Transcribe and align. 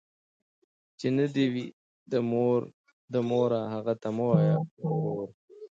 ـ 0.49 0.97
چې 0.99 1.07
نه 1.17 1.25
دې 1.35 1.45
وي، 1.53 1.65
د 3.13 3.15
موره 3.29 3.61
هغه 3.73 3.93
ته 4.01 4.09
مه 4.15 4.23
وايه 4.29 4.55
وروره. 4.91 5.33